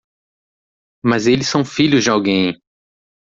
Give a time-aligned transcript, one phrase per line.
[1.05, 2.59] Mas eles são filhos de alguém.